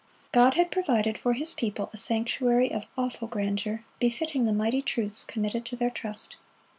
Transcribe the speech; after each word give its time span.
God 0.31 0.55
had 0.55 0.71
provided 0.71 1.15
for 1.19 1.33
His 1.33 1.53
people 1.53 1.91
a 1.93 1.97
sanctuary 1.97 2.71
of 2.73 2.87
awful 2.97 3.27
grandeur, 3.27 3.83
befitting 3.99 4.45
the 4.45 4.51
mighty 4.51 4.81
truths 4.81 5.23
committed 5.23 5.63
to 5.65 5.75
their 5.75 5.91
trust. 5.91 6.37